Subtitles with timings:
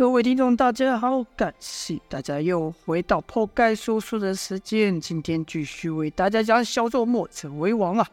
[0.00, 4.98] 各位听众，大家好，感谢大家又回到破盖说书的时间。
[4.98, 8.08] 今天继续为大家讲小周末者为王啊。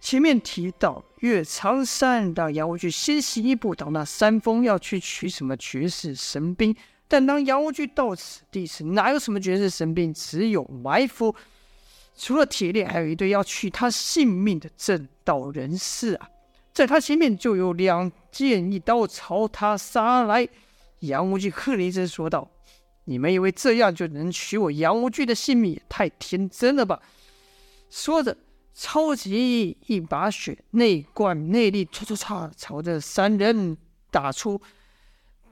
[0.00, 6.74] 前面提到岳长山让杨无惧先行一步到那山峰要去取什么绝世神兵，
[7.06, 11.36] 但当杨无惧到此地时，哪有什么绝世神兵，只有埋伏。
[12.16, 16.30] 除了铁链，还有一堆要取他性命的正道人士啊，
[16.72, 20.48] 在他前面就有两剑一刀朝他杀来。
[21.06, 22.50] 杨无惧喝了一声，说道
[23.04, 25.80] ：“你们以为这样就能取我杨无惧的性命？
[25.88, 27.00] 太天真了吧！”
[27.90, 28.36] 说着，
[28.74, 33.76] 超级一把血，内灌内力，唰唰唰，朝着三人
[34.10, 34.60] 打出。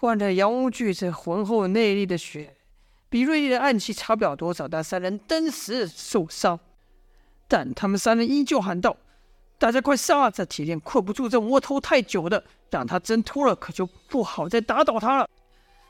[0.00, 2.56] 灌着杨无惧这浑厚内力的血，
[3.08, 4.68] 比锐利的暗器差不了多少。
[4.68, 6.58] 但三人登时受伤，
[7.48, 8.96] 但他们三人依旧喊道
[9.58, 10.30] ：“大家快上啊！
[10.30, 15.28] 这铁链困不住这窝头太久的，让他挣脱了，可就不好再打倒他了。”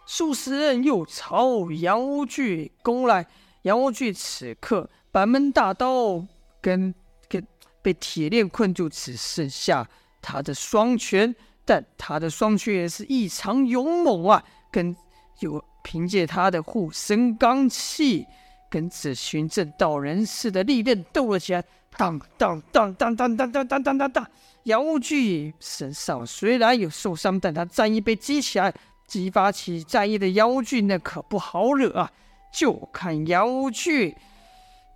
[0.06, 3.26] 数十人又朝杨无惧攻来，
[3.62, 6.24] 杨无惧此刻板门大刀
[6.60, 6.94] 跟
[7.28, 7.46] 跟
[7.80, 9.88] 被铁链困住，只剩下
[10.20, 14.42] 他的双拳，但他的双拳也是异常勇猛啊！
[14.70, 14.94] 跟
[15.40, 18.26] 有凭借他的护身罡气，
[18.70, 21.64] 跟这群正道人士的利刃斗了起来，
[21.96, 24.26] 当当当当当当当当当当！
[24.64, 28.74] 杨无惧身上虽然有受伤，但他战意被激起来。
[29.14, 32.10] 激发起战意的妖具那可不好惹啊！
[32.52, 34.16] 就看妖具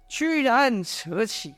[0.08, 1.54] 居然扯起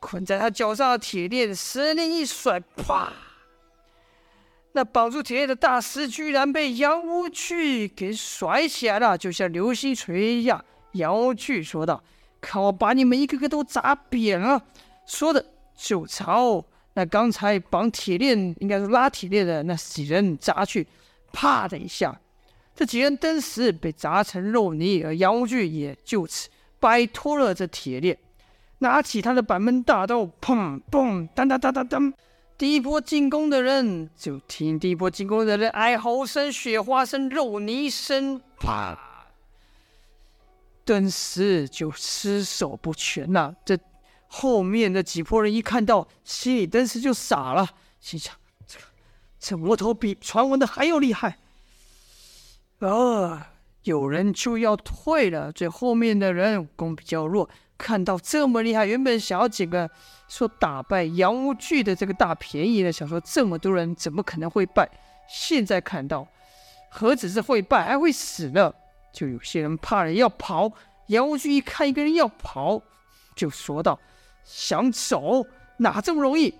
[0.00, 3.12] 捆在他脚上的铁链，使劲一甩，啪！
[4.72, 7.00] 那绑住铁链的大石居然被妖
[7.32, 10.64] 具给甩起来了，就像流星锤一样。
[10.94, 12.02] 妖具说道
[12.40, 14.64] ：“看我把你们一个个都砸扁了！”
[15.06, 15.44] 说着
[15.76, 20.86] 就朝那刚才绑铁链，应该是拉铁链的那几人砸去。
[21.32, 22.20] 啪的一下，
[22.74, 26.48] 这几人登时被砸成肉泥，而杨无惧也就此
[26.78, 28.16] 摆脱了这铁链，
[28.78, 32.12] 拿起他的板门大刀，砰砰当当当当当，
[32.56, 38.98] 第一波进攻的人就听第一波进攻的人哀嚎声、雪花声、肉泥声，啪，
[40.84, 43.54] 顿时就尸首不全了。
[43.64, 43.76] 这
[44.26, 47.68] 后面的几波人一看到，心里顿时就傻了，
[48.00, 48.34] 心想。
[49.38, 51.38] 这魔头比传闻的还要厉害，
[52.80, 53.52] 啊！
[53.84, 55.50] 有人就要退了。
[55.52, 57.48] 最后面的人武功比较弱，
[57.78, 59.88] 看到这么厉害，原本想要捡个
[60.28, 64.90] 说打败杨无惧的这个大便宜的，想说这么多人怎么可能会败？
[65.28, 66.26] 现在看到，
[66.90, 68.74] 何止是会败，还会死呢？
[69.12, 70.72] 就有些人怕了要跑。
[71.06, 72.82] 杨无惧一看一个人要跑，
[73.34, 73.98] 就说道
[74.44, 75.46] ：“想走
[75.78, 76.52] 哪这么容易？”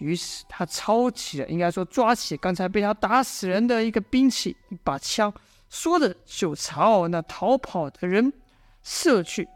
[0.00, 5.32] 于是他抄起了，应该说抓起刚才被他打死人的一个兵器，一把枪，
[5.68, 8.32] 说着就朝那逃跑的人
[8.82, 9.48] 射去。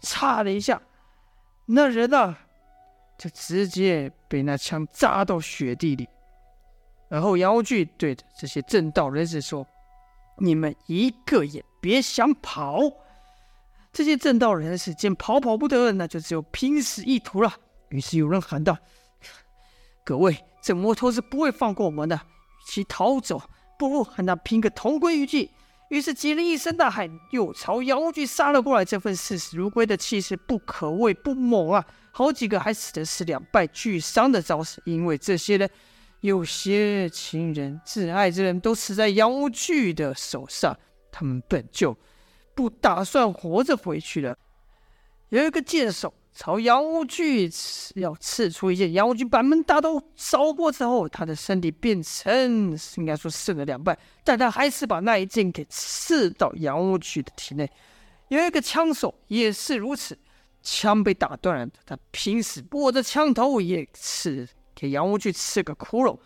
[0.00, 0.80] 差了一下，
[1.64, 2.38] 那人啊，
[3.18, 6.06] 就直接被那枪扎到雪地里。
[7.08, 9.66] 然后杨无惧对着这些正道人士说
[10.38, 12.80] ：“你们一个也别想跑！”
[13.92, 17.54] 这些正道人士见跑跑不得，那就只有拼死一图了。
[17.88, 18.76] 于是有人喊道。
[20.04, 22.14] 各位，这魔头是不会放过我们的。
[22.14, 22.20] 与
[22.66, 23.42] 其逃走，
[23.78, 25.48] 不如和他拼个同归于尽。
[25.88, 28.84] 于是几人一声大喊，又朝杨无惧杀了过来。
[28.84, 31.86] 这份视死如归的气势，不可谓不猛啊！
[32.10, 34.82] 好几个还死的是两败俱伤的招式。
[34.84, 35.70] 因为这些人
[36.20, 40.78] 有些亲人、挚爱之人都死在杨无惧的手上，
[41.10, 41.96] 他们本就
[42.54, 44.36] 不打算活着回去了。
[45.30, 46.12] 有一个剑手。
[46.34, 47.48] 朝杨无惧
[47.94, 57.70] 要刺出一剑，杨无惧把门大刀扫过之后，他的身体变成应该说剩了两半，但他还是把那一剑给刺到杨无惧的体内。
[58.28, 60.18] 有一个枪手也是如此，
[60.60, 66.18] 枪被打断了，他拼死握着枪头也刺给杨无惧刺个窟窿。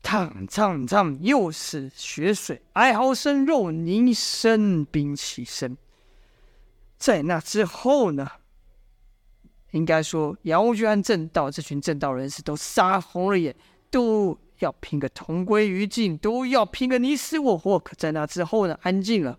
[0.00, 5.76] 烫烫烫，又是血水、哀嚎声、肉泥声、兵器声。
[6.98, 8.30] 在那之后呢？
[9.72, 13.54] 应该说，杨无惧和正道这群正道人士都杀红了眼，
[13.90, 17.78] 都要拼个同归于尽，都要拼个你死我活。
[17.78, 18.78] 可在那之后呢？
[18.82, 19.38] 安静了，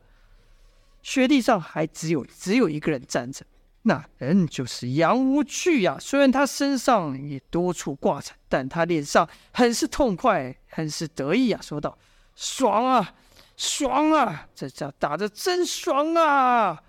[1.01, 3.45] 雪地上还只有只有一个人站着，
[3.83, 5.97] 那人就是杨无惧呀。
[5.99, 11.95] 虽然他身上也多处挂彩，但他脸上很是痛快，很是得意啊，说道
[12.35, 13.13] ：“爽啊，
[13.55, 16.81] 爽啊，这这打得真爽啊！”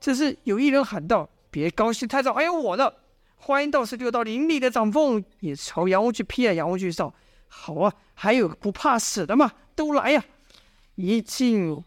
[0.00, 1.28] 这时有一人喊道。
[1.56, 2.92] 别高兴太早，还有我呢！
[3.36, 6.54] 欢迎道士六道凌厉的掌风也朝杨无惧劈了。
[6.54, 7.14] 杨无惧道
[7.48, 9.50] ：“好啊，还有不怕死的吗？
[9.74, 10.22] 都来呀！
[10.96, 11.82] 一进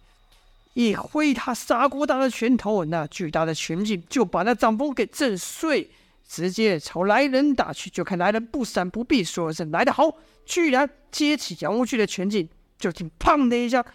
[0.73, 5.91] 一挥他砂锅大的拳头，那巨大的拳劲就把那掌风给震碎，
[6.27, 7.91] 直接朝来人打去。
[7.91, 10.17] 就看来人不闪不避，说了声“来得好”，
[10.47, 12.49] 居然接起杨无惧的拳劲，
[12.79, 13.85] 就听“砰”的一下，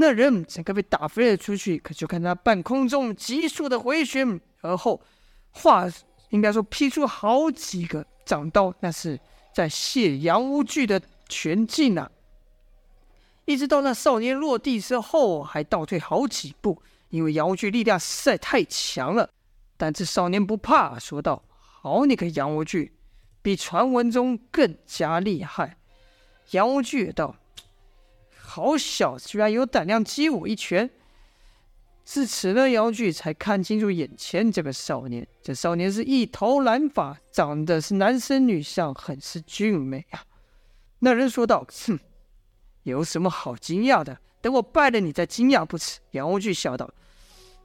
[0.00, 1.78] 那人整个被打飞了出去。
[1.78, 5.00] 可就看他半空中急速的回旋，而后
[5.50, 5.84] 话
[6.30, 9.20] 应该说劈出好几个掌刀，那是
[9.54, 12.10] 在卸杨无惧的拳劲啊。
[13.44, 19.28] 一直到那少年落地之后，还倒退好几步，因为杨无惧力量实在太强了。
[19.76, 22.92] 但这少年不怕，说道：“好你个杨无惧，
[23.42, 25.76] 比传闻中更加厉害。”
[26.52, 27.36] 杨无惧道
[28.50, 30.90] ：“好小子，居然有胆量接我一拳！”
[32.04, 35.24] 至此呢，杨无惧才看清楚眼前这个少年。
[35.40, 40.24] 这少年是一头蓝发，长得是男生女相，很是俊美啊。
[40.98, 42.00] 那人说道：“哼。”
[42.82, 44.18] 有什么好惊讶的？
[44.40, 46.00] 等我败了你再惊讶不迟。
[46.12, 46.90] 杨无惧笑道：“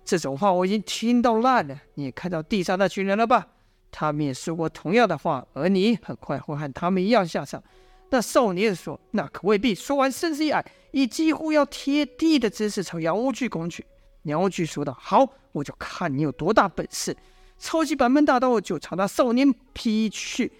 [0.05, 1.81] 这种话我已经听到烂了。
[1.95, 3.47] 你也看到地上那群人了吧？
[3.89, 7.63] 他们也说过同样的话，而你很快会和他们一样下场。”
[8.09, 13.85] 那少年说：“那可未必。”说完，身子一矮，以几乎要贴地的姿势朝杨无惧攻去。
[14.23, 17.15] 杨无惧说道：“好，我就看你有多大本事！”
[17.57, 20.51] 抄起板门大刀就朝那少年劈去，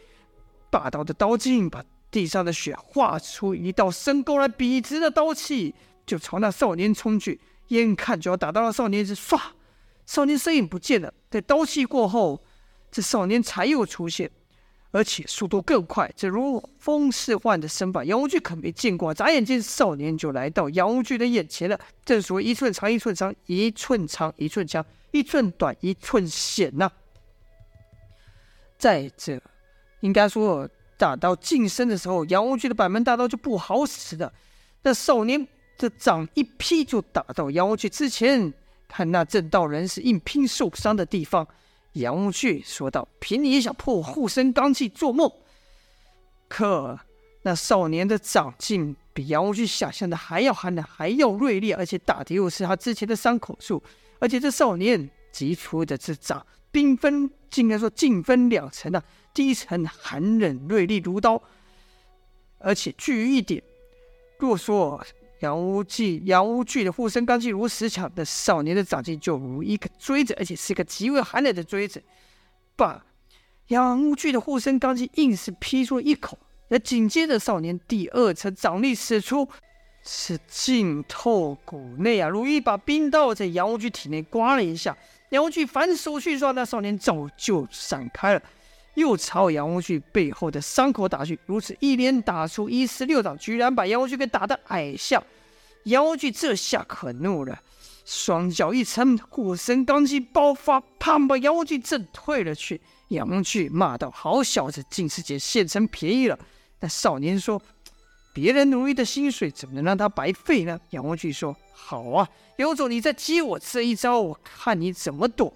[0.70, 1.84] 霸道的刀劲把。
[2.12, 5.76] 地上的血画出一道深沟来，笔直的刀气
[6.06, 9.38] 就朝那少年冲去，眼看就要打到了少年时，唰，
[10.06, 11.14] 少年身影不见了。
[11.30, 12.42] 在刀气过后，
[12.90, 14.32] 这少年才又出现，
[14.96, 19.14] 而且速度更快，这如风似幻的身法，杨无惧可没见过。
[19.14, 21.78] 眨眼间，少年就来到杨无惧的眼前了。
[22.06, 26.92] 正所谓一寸长一寸长，一寸长一寸强，一寸短一寸险呐、啊。
[28.78, 29.42] 在这，
[30.00, 30.70] 应该说。
[30.98, 34.32] 打到近身的时候，杨无惧的板门大刀就不好使了。
[34.82, 35.46] 那少年
[35.78, 38.54] 这掌一劈就打到杨无惧之前，
[38.88, 41.46] 看那正道人是硬拼受伤的地方。
[41.96, 45.30] 杨无惧说道：“凭你也想破我护身罡气，做梦！”
[46.48, 47.00] 可
[47.42, 53.82] 那少年的掌劲比杨无惧想象的还要寒冷，还要锐利，而且打的又是他之前的伤口处。
[54.20, 59.04] 而且这少年急出的这掌，兵分，应该说尽分两层啊。
[59.34, 61.42] 第一层寒冷锐利如刀，
[62.60, 63.62] 而且具于一点。
[64.40, 65.06] 若说
[65.46, 72.02] 杨无忌、杨无惧的护身罡气如石墙，那少年的掌劲就如一个锥子，而且是一个极为寒冷的锥子，
[72.76, 73.06] 把
[73.68, 76.36] 杨无惧的护身罡气硬是劈出了一口。
[76.70, 79.48] 那紧接着，少年第二层掌力使出，
[80.04, 84.98] 是浸透骨内啊，如一把冰刀在杨无惧体内刮了一下。
[85.30, 88.42] 杨无惧反手去抓，那少年早就闪开了。
[88.96, 95.22] 又朝杨无惧背后的伤口打去，如此一连打出一十六掌，居然把杨无惧给打得矮下。
[95.86, 97.60] 杨无惧这下可怒了，
[98.06, 101.28] 双脚一沉，护身罡气爆发，砰！
[101.28, 102.82] 把杨无惧震退了去。
[103.10, 106.38] 杨巨骂道：“好小子，竟是捡现成便宜了！”
[106.82, 107.62] 那少年说
[108.34, 112.28] ：“别人努力的薪水，怎么能让他白费呢？”杨无惧说：“好啊，
[112.58, 115.54] 有种你再接我这一招，我看你怎么躲。”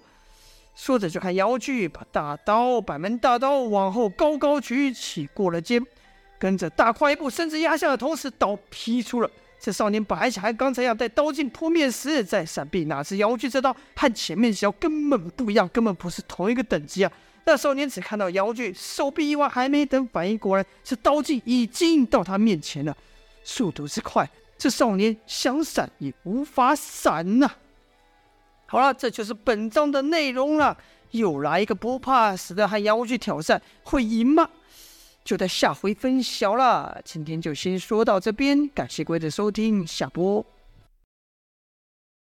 [0.76, 5.84] 说着，就看杨无惧把大刀百门大刀往后高高举起，过了肩，
[6.38, 9.28] 跟着大跨一步，身子压下的同时，刀劈出了。
[9.60, 17.12] 这少年本来想和刚才一样，在刀剑扑面时再闪避，哪知杨无惧这刀和前面小根本不一样，根本不是同一个等级啊！
[17.44, 22.96] 那少年只看到杨无惧手臂一弯，还没等反应过来，这刀剑已经到他面前了，
[23.44, 27.50] 速度之快，这少年想闪也无法闪呐、
[28.64, 30.76] 好了，这就是本章的内容了。
[31.10, 34.48] 又来一个不怕死的，和杨无惧挑战，会赢吗？
[35.30, 37.00] 就在下回分晓了。
[37.04, 40.44] 今天就先说到这边，感谢各位的收听，下播。